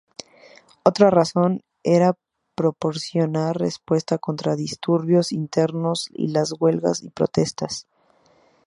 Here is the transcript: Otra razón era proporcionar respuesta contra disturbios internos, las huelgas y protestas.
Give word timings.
Otra 0.81 1.11
razón 1.11 1.61
era 1.83 2.17
proporcionar 2.55 3.57
respuesta 3.59 4.17
contra 4.17 4.55
disturbios 4.55 5.31
internos, 5.31 6.09
las 6.15 6.53
huelgas 6.59 7.03
y 7.03 7.11
protestas. 7.11 7.85